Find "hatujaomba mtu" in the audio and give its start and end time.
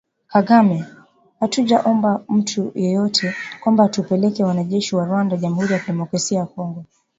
1.39-2.71